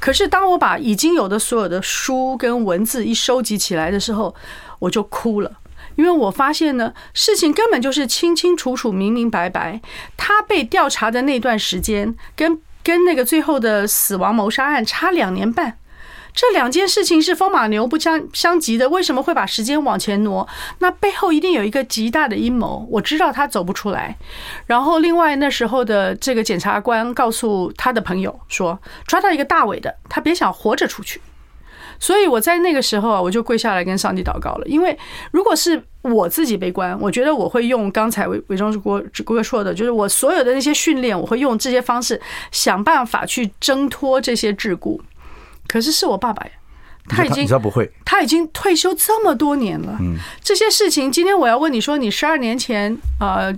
[0.00, 4.34] 可是当我把已经有的所有的书跟文字一收集起来的时候，
[4.78, 5.52] 我就哭了，
[5.96, 9.80] 因为我发现呢，事情根本就是清清楚楚、明明白白。
[10.16, 15.76] 他被调查的那段时间，跟跟那个最后的死亡谋杀案差两年半。
[16.36, 20.46] 这两件事情是风马牛不相相及的，为什么会把时间往前挪？
[20.80, 24.14] 那背后一定有一个极大的阴谋，我知道他走不出来。
[24.66, 31.18] 然后，另外那时候的这个检察官告诉他的朋友说，抓到一个大尾的，他别想活着出去。
[31.98, 34.66] 所以我在那个时候啊，我就跪下来跟上帝祷告了。
[34.66, 34.98] 因为
[35.30, 42.20] 如果是我自己被关，我觉得我会用刚才伟伟忠哥哥说的，就是我所有的那些训练，我会用这些方式
[42.52, 45.00] 想办法去挣脱这些桎梏。
[45.68, 46.50] 可是是我爸爸呀，
[47.08, 49.96] 他已经不会，他已经退休这么多年了。
[50.00, 53.54] 嗯，这些事情，今天我要问你说，你十二年前呃，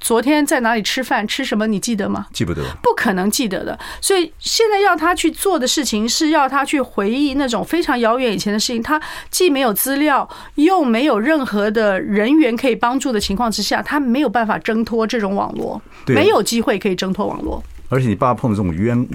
[0.00, 2.26] 昨天在哪里吃饭，吃什么，你记得吗？
[2.32, 3.78] 记不得，不可能记得的。
[4.00, 8.82] 所以现在要他去做的事情，是要他去回忆那种非常遥远以前的事情。
[8.82, 17.62] 他既没有资料，又没有任何的人员可以帮助的情况之下，他没有办法挣脱这种网络，没有机会可以挣脱网络。
[17.88, 19.08] 而且你爸碰到这种冤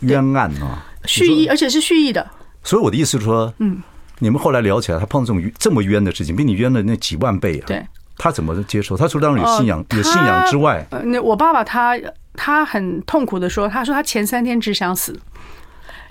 [0.00, 0.84] 冤案啊。
[1.04, 2.26] 蓄意，而且是蓄意的。
[2.62, 3.82] 所以我的意思是说，嗯，
[4.18, 7.64] 你们后来聊起来，他碰到这种这么冤的事情，比你冤了那几万倍啊。
[7.66, 8.96] 对，他怎么接受？
[8.96, 11.98] 他除了当然有信仰，有信仰之外，那我爸爸他
[12.34, 15.18] 他很痛苦的说，他说他前三天只想死。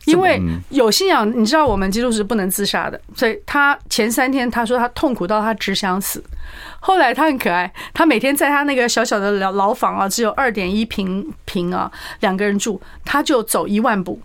[0.06, 6.24] 因为有信仰，你知道我们基督徒是不能自杀的，所以他前三天他说他痛苦到他只想死。
[6.80, 14.18] 后来他很可爱，他每天在他那个小小的牢牢房啊，只有二点一平平啊，两个人住，他就走一万步。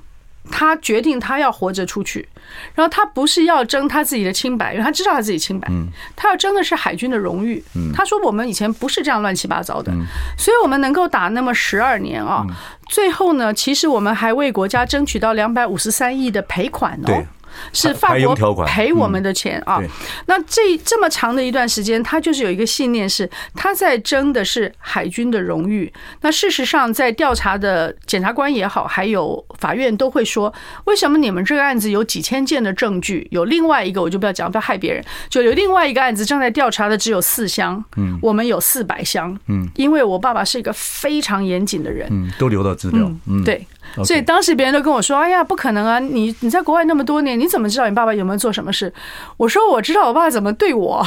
[0.51, 2.29] 他决定他要活着出去，
[2.75, 5.69] 然后他不是要争他自己的清白，因为他知道他自己清白，
[6.17, 7.63] 他要争的是海军的荣誉。
[7.95, 9.93] 他说我们以前不是这样乱七八糟的，
[10.37, 12.45] 所以我们能够打那么十二年啊，
[12.89, 17.25] 最后呢，其实我们还为国家争取到两百五十三亿的赔款哦。
[17.73, 19.81] 是法国赔我们的钱啊！
[20.27, 25.93] 那这这么长的一段时间，他就是有一个信念，是他在争的是海军的荣誉。
[26.21, 30.53] 那事实上，在调查的检察官也好，还有法院都会说，
[30.85, 43.67] 为什么你们这个案子有几千件的证据，有另外一个我就不要讲，不要害别人，就有另外一个案子正在调查的只有四箱，嗯，我们有四百箱，嗯，因为我爸爸是一个非常严谨的人，嗯，都留到资料，嗯，对。
[44.05, 45.99] 所以当时别人都跟我说：“哎呀，不可能啊！
[45.99, 48.93] 你你在国外那么多年，你怎么知道你爸爸有没有做什么事？”
[49.37, 51.07] 我说：“我知道我爸爸怎么对我，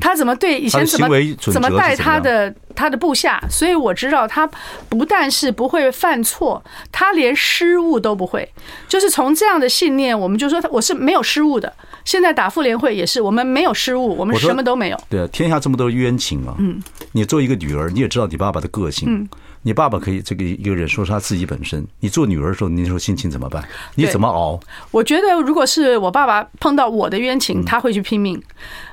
[0.00, 1.08] 他怎么对以前怎么
[1.52, 4.48] 怎么带他的他的部下，所以我知道他
[4.88, 8.48] 不但是不会犯错，他连失误都不会。
[8.88, 11.72] 就是从这样的信念，我们就说我是没有失误的。
[12.04, 15.00] 现在打妇联会也是，我们没有失误，我们什么都没有。
[15.08, 16.54] 对啊，天下这么多冤情啊！
[16.58, 19.06] 嗯，你作为一个女儿，你也知道你爸爸的个性。
[19.08, 19.28] 嗯。
[19.62, 23.62] 你爸爸可以这个一个人说是他自己本身，你做女儿的时候，你那时候心情怎么办？
[23.94, 24.58] 你怎么熬？
[24.90, 28.40] 我觉得如果是我爸爸碰到我的冤情，他会去拼命。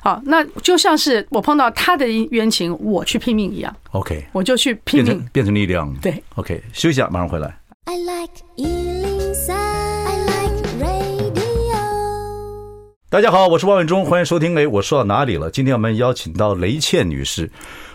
[0.01, 3.75] 好，那就像是我碰到他的冤情，我去拼命一样。
[3.91, 5.93] OK，我就去拼命，变成力量。
[6.01, 7.57] 对，OK，休息一下，马上回来。
[7.85, 9.96] I like 103, I like
[13.09, 14.53] 大家好，我是王伟忠，欢迎收听。
[14.57, 15.49] 哎，我说到哪里了？
[15.49, 17.49] 今天我们邀请到雷倩女士。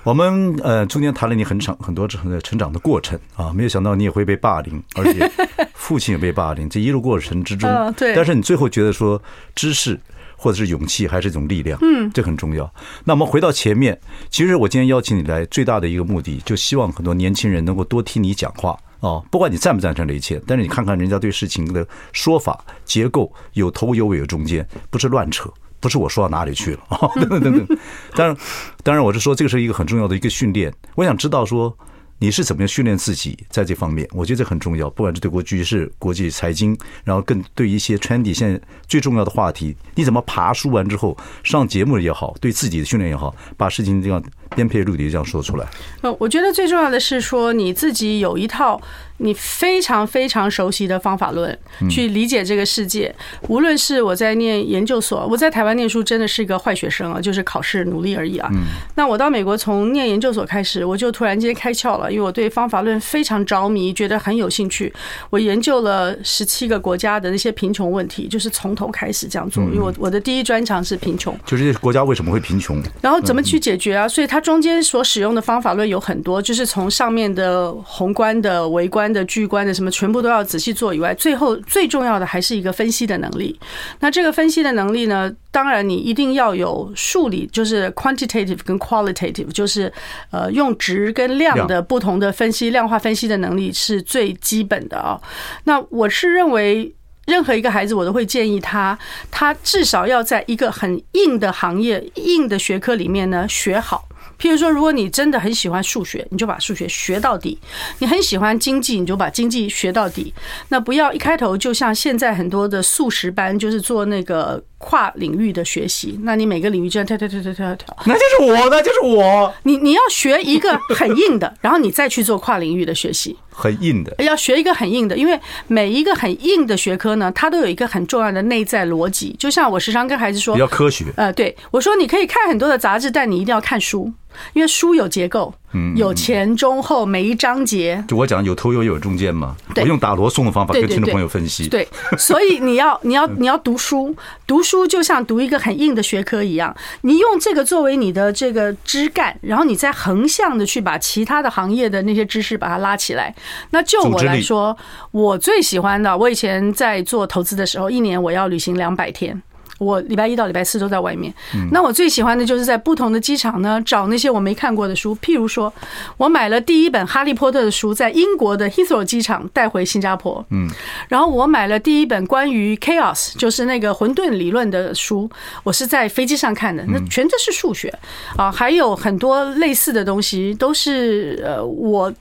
[0.05, 5.31] 我们呃中间谈了你很长很多成成长的过程啊，没有想到你也会被霸凌，而且
[5.75, 9.23] 父亲也被霸凌，这一路过程之中，对，但是你最后觉得说
[9.55, 10.01] 知识
[10.35, 12.73] 或者是勇气还是一种力量，嗯，这很重要。
[13.05, 25.53] 那我们回到前面，其实我今天邀请你来最大的一个目的，就希望很多年轻人能够多听你讲话啊，不管你赞不赞成这一切，但是你看看人家对事情的说法结构有头有尾有中间，不是乱扯。
[25.81, 27.11] 不是我说到哪里去了啊？
[27.19, 27.79] 等等等等，
[28.15, 28.37] 当然，
[28.85, 30.73] 当然，我是说这个是一个很重要的一个训练。
[30.95, 31.77] 我想知道说
[32.21, 34.89] 你是怎么样训练自己在这方面，我觉得这很重要。
[34.91, 44.23] 不管是对国局势、国际财经，然后更对一些 trendy 现在最重要的话题，你怎么爬书完之后上节目也好，对自己的训练也好，把事情这样
[44.55, 45.67] 颠沛流离这样说出来。
[46.03, 48.81] 呃，我觉得最重要的是说你自己有一套。
[49.19, 51.57] 你非常非常熟悉的方法论
[51.89, 53.15] 去理解这个世界。
[53.47, 58.51] 无论是我在念研究所，我在台湾念书真的是一个坏学生啊，就是考试努力而已啊。
[58.97, 64.93] 那我到美国从念研究所开始，我就突然间开窍了，因为我对方法论非常着迷，觉得很有兴趣。
[65.31, 69.63] 我研究了十七个国家的那些贫穷问题，就是从头开始这样做。
[69.65, 74.09] 因为我我的第一专长是贫穷，就是国家为什么会贫穷，然后怎么去解决啊？
[74.09, 79.23] 所以它中间所使用的方法论有很多，就是从上面的宏观的、微观的。
[79.33, 83.59] 巨观的什么全部都要仔细做以外，最后最重要的还是一个分析的能力。
[84.01, 89.91] 那这个分析的能力呢，当然你一定要有数理，就是 quantitative 跟 qualitative，就是
[90.33, 95.19] 呃用值跟量的不同的分析，量化分析的能力是最基本的啊。
[95.65, 96.93] 那我是认为，
[97.27, 98.99] 任何一个孩子，我都会建议他，
[99.31, 104.07] 他至少要在一个很硬的行业、硬的学科里面呢学好。
[104.43, 107.57] 譬如说，如果你真的很喜欢数学，你就把数学学到底；
[108.01, 110.35] 你很喜欢经济，你就把经济学到底。
[110.69, 116.19] 那不要一开头就像现在很多的速食班，就是做那个跨领域的学习。
[116.25, 119.55] 那你每个领域就要跳跳跳跳跳跳，那就是我，那就是我。
[119.63, 123.39] 你你要学一个很硬的，然后你再去做跨领域的学习。
[123.53, 125.39] 很硬的，要学一个很硬的，因为
[125.69, 129.37] 每一个很硬的学科呢，它都有一个很重要的内在逻辑。
[129.39, 131.05] 就像我时常跟孩子说，比较科学。
[131.17, 134.11] 呃，对，我说你可以看很多的杂志，但你一定要看书，
[134.55, 135.55] 因为书有结构。
[135.97, 139.57] 有前中后每一章节，就我讲有头有尾有中间嘛。
[139.77, 141.69] 我用打罗宋的方法跟听众朋友分析。
[141.69, 141.87] 对，
[142.19, 144.15] 所以 你要你要你要读书，
[144.47, 153.35] 读书就像读一个很硬的学科一样，你用这个作为你的这个枝干，然后你再横向的去把其他的行业的那些知识把它拉起来。
[153.71, 154.77] 那就我来说，
[155.11, 159.43] 我最喜欢的，我以前在做投资的时候，一年我要旅行两百天。
[159.83, 161.33] 我礼拜一到礼拜四都在外面。
[161.71, 165.17] 那我最喜欢的就是在不同的机场呢，找那些我没看过的书。
[165.17, 165.73] 譬如说，
[166.17, 170.45] 我买了第一本《哈利波特》的书，在英国的 Heathrow 机场带回新加坡。
[170.51, 170.69] 嗯，
[171.09, 175.31] 然后我买了第一本关于 Chaos，就是那个混沌理论的书，
[175.65, 176.85] 我是在飞机上看的。
[176.87, 177.93] 那全都是数学
[178.37, 182.13] 啊，还有很多类似的东西，都是呃我。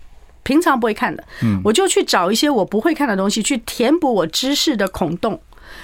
[0.43, 1.23] 平常不会看的，
[1.63, 5.39] 我就去找一些我不会看的东西，去填补我知识的孔洞。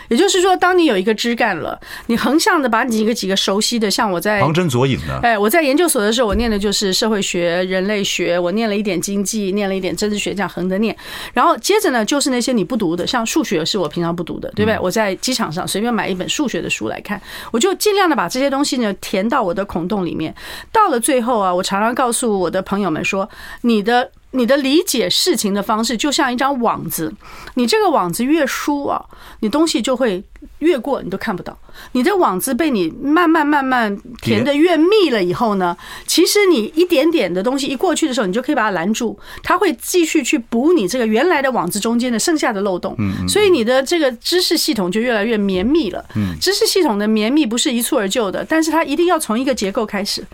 [0.10, 5.20] 也就是说，当你有一个枝干了，你横向的把你几个几个熟悉的，像我在旁征左引呢。
[5.24, 10.96] 哎，我在研究所的时候，我念的就是社会学、人类学，我念了一点经济，念了一点政治学，这样横着念。
[11.34, 14.80] 然后接着呢，就是那些你不读的，像数学是我平常不读的，对不对？
[14.80, 20.34] 我在机场上随便买一本数学的书来看，我就尽量的把这些东西呢填到我的孔洞里面。
[20.72, 23.30] 到了最后啊，我常常告诉我的朋友们说，
[23.62, 24.12] 你的。
[24.32, 27.13] 你的理解事情的方式就像一张网子，
[27.56, 29.04] 你这个网子越疏啊，
[29.40, 30.24] 你东西就会
[30.60, 31.58] 越过，你都看不到。
[31.94, 42.96] 你的网子被你慢慢慢慢填的越密了以后呢，其实你一点点的东西一过去的时候，你就可以把它拦住，它会继续去补你这个原来的网子中间的剩下的漏洞。
[43.00, 46.04] 嗯所以你的这个知识系统就越来越绵密了。
[46.16, 50.26] 嗯知识系统的绵密不是一蹴而就的，但是它一定要从一个结构开始，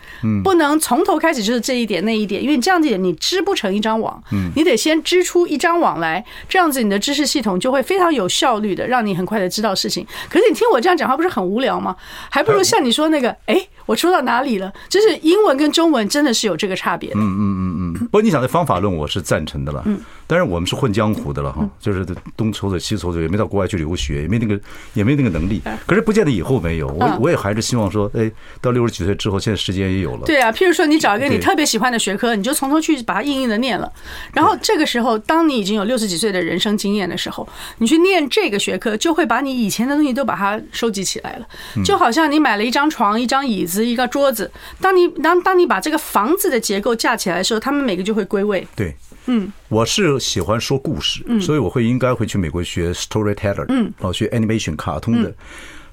[0.43, 4.21] 不能从头开始就是这一点那一点，因为这样子你织不成一张网。
[4.31, 10.05] 嗯你得先织出一张网来，这样子你的知识系统就会非常有效率的让你很快的知道事情。
[10.29, 11.95] 可是你听我这样讲话不是很无聊吗？
[12.29, 14.71] 还不如像你说那个，哎，我说到哪里了？
[14.89, 17.11] 就是英文跟中文真的是有这个差别。
[17.15, 17.99] 嗯嗯嗯嗯。
[18.05, 19.83] 不过你讲的方法论我是赞成的了。
[19.85, 19.99] 嗯。
[20.25, 22.03] 但是我们是混江湖的了哈，就是
[22.35, 24.59] 东抽的西抽的，也没到国外去留学，也没那个
[24.93, 25.61] 也没那个能力。
[25.85, 26.87] 可是不见得以后没有。
[26.87, 30.25] 我我也还是希望说，哎，到六十几岁之后，现在时间也有了。
[30.25, 33.91] 对啊，譬如说你找一个你特别喜欢的学科，你就从头去把它硬硬的念了。
[34.33, 37.47] 然后这个时候，当你已经有六十几岁的人生经验的时候，
[37.79, 41.45] 你去念这个学科，就会把你以前的东西都把它收集起来了。
[41.83, 48.67] 就好像你买了一张床、一张椅子、一个桌子，当你当当你把这个房子的结构架起来的时候，他们每个就会归位。
[48.75, 48.93] 对，
[49.27, 55.33] 嗯，我是喜欢说故事，所以我会应该会去美国学 storyteller，嗯，哦，学 animation 卡通的，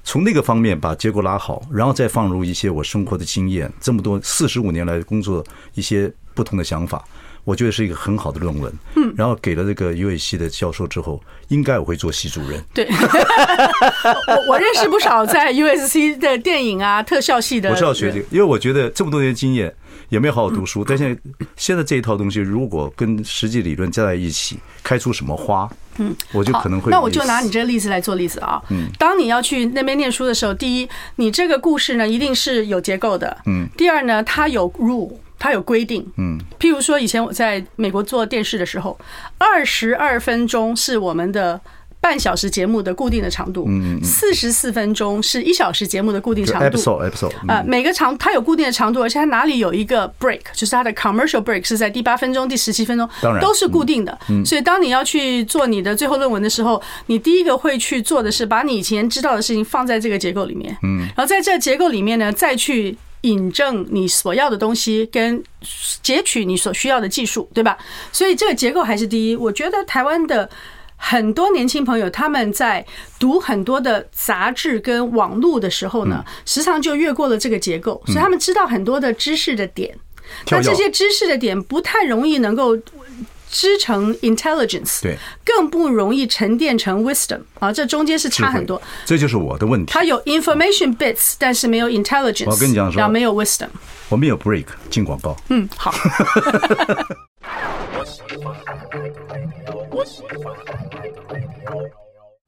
[0.03, 5.41] 从那个方面把结构拉好，然后再放入一些我生活的经验，这么多四十五年来工作
[5.75, 7.01] 一些不同的想法。
[7.43, 12.63] 我觉得是一个很好的论文，嗯，然后给了这个 USC 的教授之后，应该我会做系主任。
[12.73, 12.87] 对，
[14.27, 17.71] 我我认识不少在 USC 的电影啊特效系的。
[17.71, 19.73] 我是要学这个，因为我觉得这么多年经验
[20.09, 21.21] 也没有好好读书，但现在
[21.55, 26.91] 现在这一套东西如果跟实际理论加在一起，开出什么花，嗯，我就可能会。
[26.91, 35.11] 那我就拿你这个例子来做例子啊，嗯，当你要去那边念书的时候，第一，你这个故事呢一定是有结构的，嗯，第二呢，它有 rule。
[35.41, 38.95] 它有规定，嗯，譬如说，以前我在美国做电视的时候，
[39.39, 41.59] 二十二分钟是我们的
[41.99, 62.95] 半小时节目的固定的长度，嗯，四十四分钟是一小时节目的固定长度，episode episode 啊，每个长它有固定的长度，而且它哪里有一个 break，就是它的 commercial break 是在第八分钟、第十七分钟，当然都是固定的，嗯，所以当你要去做你的最后论文的时候，你第一个会去做的是把你以前知道的事情放在这个结构里面，嗯，然后在这结构里面呢，再去。
[63.21, 65.43] 引证你所要的东西，跟
[66.01, 67.77] 截取你所需要的技术，对吧？
[68.11, 69.35] 所以这个结构还是第一。
[69.35, 70.49] 我觉得台湾的
[70.95, 72.85] 很多年轻朋友，他们在
[73.19, 79.97] 读很多的杂志跟网络的时候呢，时常就越过了这个结构，所以他们知道很多的知识的点，
[80.49, 82.77] 那这些知识的点不太容易能够。
[83.51, 88.81] 织成 intelligence，对，更不容易沉淀成 wisdom 啊，这中间是差很多。
[89.05, 89.91] 这就是我的问题。
[89.91, 92.49] 它有 information bits，但是没有 intelligence。
[92.49, 93.67] 我跟你讲说，没有 wisdom。
[94.09, 95.35] 我们有 break 进广告。
[95.49, 95.93] 嗯，好。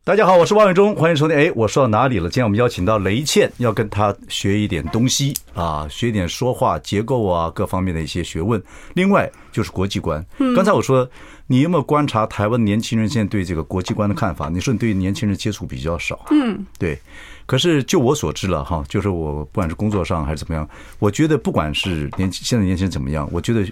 [0.05, 1.37] 大家好，我是王伟忠，欢迎收听。
[1.37, 2.27] 哎，我说到哪里了？
[2.27, 8.61] 今天我们邀请到雷倩，要跟她学一点东西啊，学一点说话结构啊，各方面的一些学问。
[8.95, 10.21] 另外就是国际观。
[10.57, 11.09] 刚才我说，
[11.47, 14.49] 你有没有观察台湾年轻人现在对这个国际观的看法？
[14.49, 16.99] 你说你对年轻人接触比较少，嗯，对。
[17.45, 20.67] 可是就我所知了哈，就是我不管是工作上还是怎么样，
[20.99, 23.65] 我觉得不管是年现在年轻人怎么样，我觉得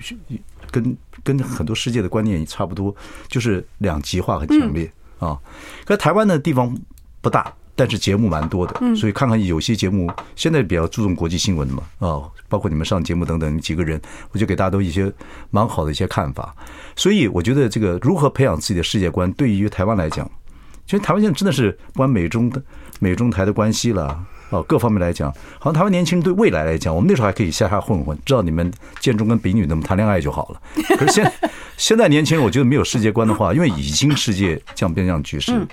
[0.71, 2.95] 跟跟很多世界的观念也差不多，
[3.27, 4.89] 就是两极化很强烈。
[5.21, 5.37] 啊，
[5.85, 6.75] 可台湾的地方
[7.21, 15.13] 不大，但是节目蛮多的，所以看看有些节目现在比较注重国际新闻嘛，啊，包括你们上节目等等几个人，我就给大家都一些
[15.51, 16.53] 蛮好的一些看法。
[16.95, 20.29] 所以我觉得这个如何培养自己的世界观，对于台湾来讲，
[20.87, 22.61] 其实台湾现在真的是不管美中的
[22.99, 24.19] 美中台的关系了，
[24.51, 30.61] 哦，各方面来讲，好像台湾年轻人对未来来讲，我们那时候还可以瞎瞎混混，知道你们建中跟丙女那么谈恋爱就好了。
[30.97, 31.33] 可是现
[31.77, 35.65] 现在年轻人，我觉得没有世界观的话，因为已经世界这样变这样局势，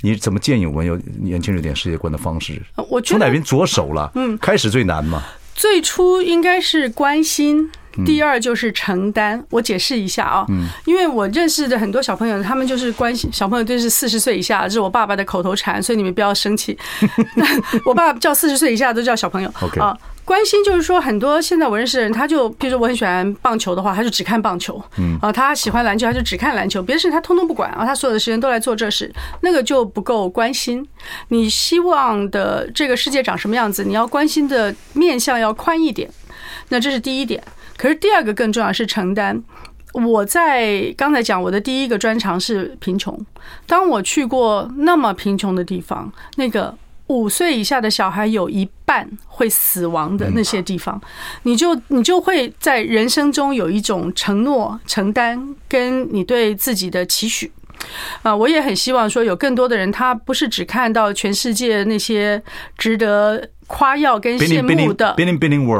[0.00, 2.60] 你怎么建议我们有年轻人有点世界观的方式？
[2.88, 4.10] 我从哪边着手了？
[4.14, 5.22] 嗯，开始最难嘛。
[5.54, 7.70] 最初应该是关心。
[8.04, 10.46] 第二就是承担，我解释一下啊，
[10.84, 16.76] 因为我认识的很多小朋友，他们就是关心小朋友，都是四十岁以下，这是我爸爸的口头禅，所以你们不要生气。
[17.84, 19.96] 我爸爸叫四十岁以下都叫小朋友啊。
[20.24, 30.86] 关心就是说，很多现在我认识的人，他就比如说我很喜欢棒球的话，他就只看棒球，嗯啊，他喜欢篮球，他就只看篮球，别的事他通通不管啊，他所有的时间都来做这事，那个就不够关心。
[31.28, 33.82] 你希望的这个世界长什么样子？
[33.82, 36.08] 你要关心的面向要宽一点，
[36.68, 37.42] 那这是第一点。
[37.76, 39.42] 可是第二个更重要是承担。
[39.94, 43.14] 我在刚才讲我的第一个专长是贫穷。
[43.66, 46.74] 当我去过那么贫穷的地方，那个
[47.08, 50.98] 五岁以下的小孩有一半会死亡的那些地方，
[51.42, 57.52] 你就你就会在人生中有一种承诺、承担，跟你对自己的期许。
[58.22, 62.42] 啊，我也很希望说有更多的人，他不是只看到全世界那些
[62.78, 63.46] 值得。
[63.72, 65.14] 夸耀跟羡慕的，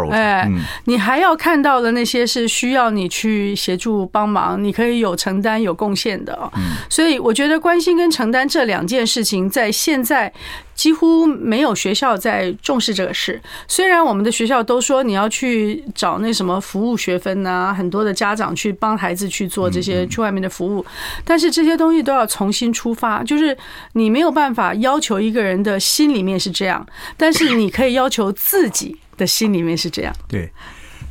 [0.08, 0.50] 哎，
[0.86, 6.50] 你还要看到的那些是需要你去协助帮忙，你可以有承担有贡献的。
[6.88, 10.32] 所以我觉得关心跟承担这两件事情，在现在
[10.74, 13.38] 几乎没有学校在重视这个事。
[13.68, 20.82] 虽然我们的学校都说你要去找那什么服务学分呐，很多的家长去帮孩子去做这些去外面的服务，
[21.26, 23.54] 但是这些东西都要重新出发，就是
[23.92, 26.86] 你没有办法要求一个人的心里面是这样，
[27.18, 27.82] 但是你可以。
[27.82, 30.14] 可以要求自己的心里面是这样。
[30.28, 30.48] 对，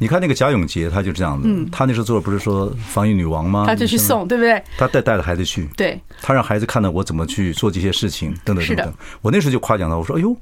[0.02, 1.48] 你看那个贾永杰，他就这样子。
[1.72, 3.66] 他那时候做的不是说防疫女王吗？
[3.68, 4.60] 他就去送，对不对？
[4.76, 5.70] 他带带着孩子去。
[5.78, 8.94] 对，他让孩子看到我怎么去做这些事情，等等等等。
[9.22, 10.36] 我那时候就夸奖他，我说：“哎呦。”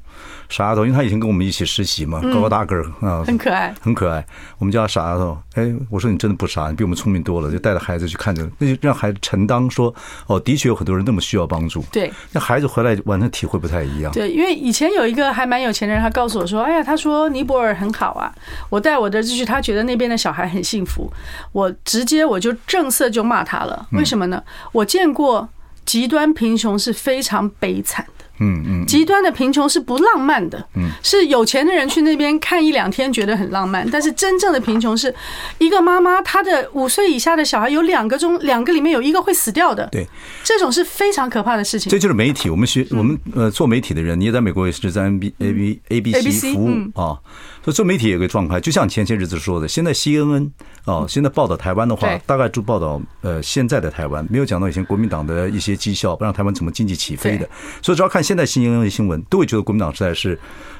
[0.49, 4.25] 傻丫头，因为他以前跟我们一起实习嘛，高高大个儿啊，很可爱，很可爱。
[4.57, 5.37] 我们叫他傻丫头。
[5.53, 7.51] 哎，我说你真的不傻，你比我们聪明多了。
[7.51, 9.93] 就带着孩子去看着，那就让孩子承担说，
[10.25, 11.83] 哦，的确有很多人那么需要帮助。
[11.91, 14.11] 对，那孩子回来完全体会不太一样。
[14.11, 18.33] 对，因为以前有一个还蛮有钱的人，他告诉我说，哎呀，他说尼泊尔很好啊，
[18.69, 21.11] 我带我的儿子去，他觉得那边的小孩很幸福。
[21.51, 24.41] 我直接我就正色就骂他了，为什么呢？
[24.71, 25.49] 我见过
[25.83, 28.05] 极端贫穷是非常悲惨。
[28.39, 35.13] 嗯嗯，极端的贫穷是不浪漫的，嗯，是有钱的人去那边看一两天觉得很浪漫，但是真正的贫穷是
[35.57, 40.07] 一个妈妈她的五岁以下的小孩有两个中两个里面有一个会死掉的，对，
[40.43, 41.89] 这种是非常可怕的事情。
[41.89, 47.19] 这就是媒体，我们学我们呃做媒体的人，你也在美国也是在 N B A B A B C 服务啊。
[47.61, 50.49] 所以做媒体有个状态，就像前些日子说的，现在 CNN
[50.85, 57.47] 啊，现在报道台湾的话，大概就报道呃现在的台湾，没有讲到以前国民党的一些绩效，不让台湾怎么经济起飞的。
[57.81, 60.37] 所以只要看现在 CNN 的新闻，都会觉得国民党实在是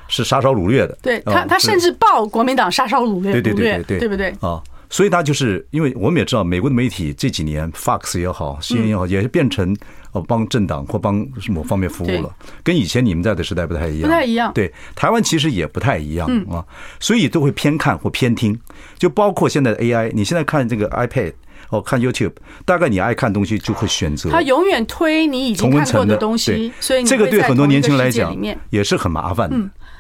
[0.08, 0.96] 是杀烧掳掠的。
[1.02, 4.62] 对他，他甚至报国民党杀烧掳掠，对对对对，对不对啊？
[4.92, 9.76] 所以他就是因为我们也知道，美国的媒体这几年 Fox 也好，CNN 也好，也是变成。
[10.12, 14.10] 哦，帮政党或帮某方面服务了，跟以前你们在的时代不太一样。
[14.10, 14.52] 不太一样。
[14.56, 16.66] 对，台湾其实也不太一样啊，
[17.00, 18.60] 所以都会偏看或偏听。
[18.98, 21.32] 就包括现在的 AI，你现在看这个 iPad，
[21.70, 22.34] 哦，看 YouTube，
[22.66, 24.30] 大概你爱看东西就会选择。
[24.30, 28.36] 他永远推你已经看过的东西，所以这个对很多年轻人来讲
[28.70, 29.50] 也是很麻烦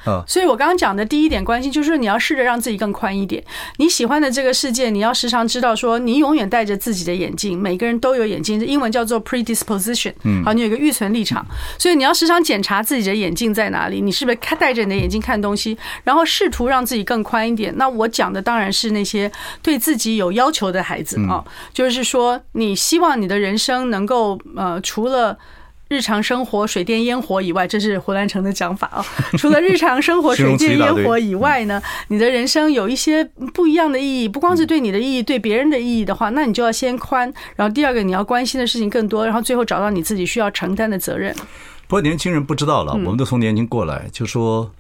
[0.06, 0.24] 的。
[0.28, 3.44] 所以，我刚刚讲的第一点关心，就是你要试着让自己更宽一点。
[3.78, 7.60] 你喜欢的这个世界，你要时常知道说，你永远戴着自己的眼镜。
[7.60, 10.14] 每个人都有眼镜，英文叫做 predisposition。
[10.44, 11.46] 好，你有一个预存立场，
[11.78, 14.02] 所以你要时常检查自己的眼镜在哪里。
[14.02, 17.74] 你是不是看戴着你的眼镜看东西，然后试图让自己更宽一点？
[17.78, 19.32] 那我讲的当然是那些
[19.62, 21.44] 对自己有要求的孩子啊，
[21.74, 25.38] 就是说，你希望你的人生能够呃，除了。
[25.90, 29.04] 日常生活水电烟火以外，这是胡兰成的讲法啊。
[29.40, 33.24] 除了日常生活水电烟火以外呢， 你的人生有一些
[33.56, 37.34] 不一样的意义，不光是对你的意义，对别人的意义的话，那你就要先宽。
[37.56, 41.36] 然后第二个，你要关心的事情更多，然后最后找到你自己需要承担的责任。
[41.88, 44.72] 不过年轻人不知道了，我们都从年轻过来，就说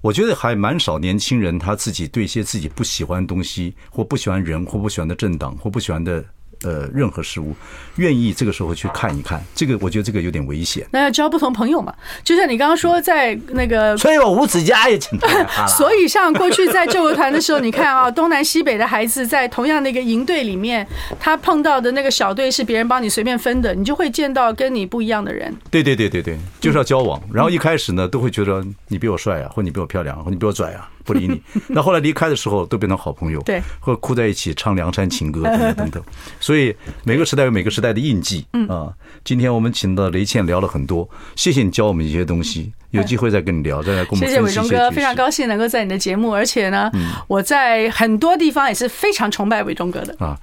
[0.00, 6.24] 我觉得还蛮少年轻人他自己对一些自己不喜欢的东西，或不喜欢人，或不喜欢的政党，或不喜欢的。
[6.64, 7.54] 呃，任何事物
[7.96, 10.86] 愿意这个时候去看一看，这个我觉得这个有点危险。
[10.90, 11.94] 那要交不同朋友嘛？
[12.24, 15.66] 就像你刚刚说，在那个，所以我吴子嘉也请他。
[15.66, 20.86] 所以像过去在救国团的时候，你看啊， 东南西北的孩子在同样的一个营队里面，
[21.20, 25.54] 他碰到的那个小队是别人帮你随便分的，你就会见到跟你不一样的人。
[25.70, 27.20] 对对对对对，就是要交往。
[27.32, 30.88] 然后一开始呢，都会觉得你比我帅啊，或你比我漂亮，或你比我拽啊。
[31.04, 31.40] 不理你。
[31.68, 36.02] 那后来离开的时候，都变成好朋友，对，或哭在一起唱梁山情歌等等等等。
[36.40, 36.74] 所以
[37.04, 38.46] 每个时代有每个时代的印记。
[38.52, 38.92] 嗯啊，
[39.22, 42.72] 今天我们请到雷倩聊了很多，谢谢你教我们一些东西。
[42.90, 44.28] 有机会再跟你聊，再来跟我们。
[44.28, 46.88] 谢谢伟忠哥，非常高兴能够在你的节目，而且呢，
[47.26, 50.38] 我在很多地方也是非常崇拜伟忠哥的啊。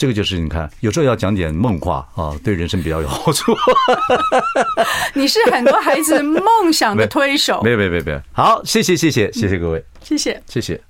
[0.00, 3.54] 这个就是你看，有时候要讲点梦话啊，对人生比较有好处。
[5.12, 7.60] 你是很多孩子梦想的 推手。
[7.62, 8.20] 没有没有没有没有。
[8.32, 10.80] 好，谢谢谢谢谢谢各位，谢谢谢谢。